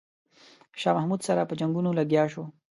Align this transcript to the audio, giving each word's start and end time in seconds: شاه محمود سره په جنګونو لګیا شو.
شاه 0.81 0.95
محمود 0.97 1.21
سره 1.27 1.41
په 1.49 1.53
جنګونو 1.59 1.89
لګیا 1.99 2.23
شو. 2.33 2.43